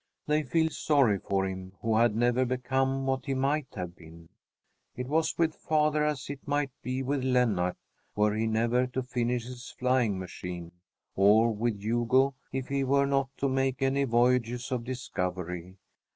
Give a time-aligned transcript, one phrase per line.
[0.25, 4.29] They feel sorry for him who had never become what he might have been.
[4.95, 7.77] It was with father as it might be with Lennart
[8.15, 10.71] were he never to finish his flying machine,
[11.15, 15.77] or with Hugo if he were not to make any voyages of discovery.